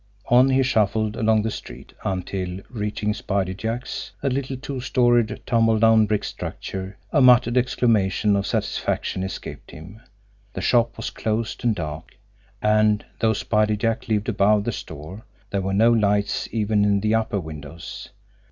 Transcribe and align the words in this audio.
On 0.29 0.49
he 0.49 0.63
shuffled 0.63 1.15
along 1.15 1.43
the 1.43 1.51
street, 1.51 1.93
until, 2.03 2.61
reaching 2.71 3.13
Spider 3.13 3.53
Jack's, 3.53 4.13
a 4.23 4.29
little 4.29 4.57
two 4.57 4.79
storied, 4.81 5.39
tumble 5.45 5.77
down 5.77 6.07
brick 6.07 6.23
structure, 6.23 6.97
a 7.11 7.21
muttered 7.21 7.55
exclamation 7.55 8.35
of 8.35 8.47
satisfaction 8.47 9.21
escaped 9.21 9.69
him. 9.69 10.01
The 10.53 10.61
shop 10.61 10.97
was 10.97 11.11
closed 11.11 11.63
and 11.63 11.75
dark; 11.75 12.17
and, 12.63 13.05
though 13.19 13.33
Spider 13.33 13.75
Jack 13.75 14.07
lived 14.07 14.27
above 14.27 14.63
the 14.63 14.71
store, 14.71 15.23
there 15.51 15.61
were 15.61 15.71
no 15.71 15.91
lights 15.91 16.49
even 16.51 16.83
in 16.83 17.01
the 17.01 17.13
upper 17.13 17.39
windows. 17.39 18.09